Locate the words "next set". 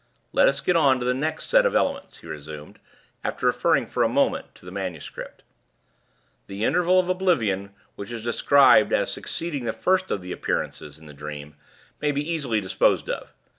1.13-1.63